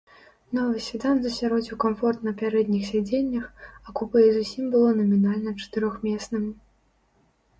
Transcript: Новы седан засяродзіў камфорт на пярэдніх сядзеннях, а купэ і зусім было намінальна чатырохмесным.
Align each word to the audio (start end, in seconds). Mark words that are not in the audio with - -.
Новы 0.57 0.77
седан 0.83 1.17
засяродзіў 1.23 1.77
камфорт 1.83 2.23
на 2.27 2.31
пярэдніх 2.39 2.83
сядзеннях, 2.91 3.45
а 3.87 3.95
купэ 4.01 4.19
і 4.29 4.33
зусім 4.37 4.63
было 4.77 4.89
намінальна 5.01 5.49
чатырохмесным. 5.65 6.45